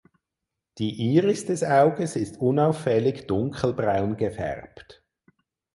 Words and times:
Die 0.79 1.13
Iris 1.15 1.45
des 1.45 1.63
Auges 1.63 2.15
ist 2.15 2.37
unauffällig 2.39 3.27
dunkelbraun 3.27 4.17
gefärbt. 4.17 5.03